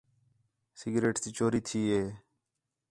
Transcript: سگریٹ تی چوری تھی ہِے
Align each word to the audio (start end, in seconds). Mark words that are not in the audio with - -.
سگریٹ 0.79 1.15
تی 1.23 1.29
چوری 1.37 1.61
تھی 1.67 1.81
ہِے 1.91 2.03